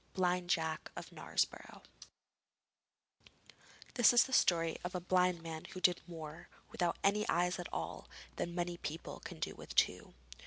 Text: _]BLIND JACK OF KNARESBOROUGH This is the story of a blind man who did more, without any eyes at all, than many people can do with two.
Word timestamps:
_]BLIND 0.13 0.49
JACK 0.49 0.91
OF 0.95 1.11
KNARESBOROUGH 1.11 1.83
This 3.93 4.11
is 4.11 4.23
the 4.23 4.33
story 4.33 4.75
of 4.83 4.95
a 4.95 4.99
blind 4.99 5.43
man 5.43 5.65
who 5.65 5.79
did 5.79 6.01
more, 6.07 6.49
without 6.71 6.97
any 7.03 7.29
eyes 7.29 7.59
at 7.59 7.71
all, 7.71 8.09
than 8.37 8.55
many 8.55 8.77
people 8.77 9.19
can 9.19 9.39
do 9.39 9.53
with 9.53 9.75
two. 9.75 10.15